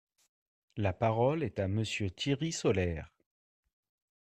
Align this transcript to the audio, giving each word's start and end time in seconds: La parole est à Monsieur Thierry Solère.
La 0.77 0.93
parole 0.93 1.43
est 1.43 1.59
à 1.59 1.67
Monsieur 1.67 2.09
Thierry 2.09 2.51
Solère. 2.51 3.11